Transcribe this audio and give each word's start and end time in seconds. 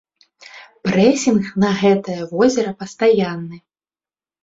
Прэсінг 0.87 1.53
на 1.65 1.71
гэтае 1.83 2.19
возера 2.35 2.75
пастаянны. 2.83 3.57